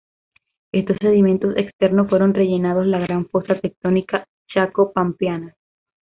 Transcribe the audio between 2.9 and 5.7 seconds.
gran fosa tectónica chaco-pampeana.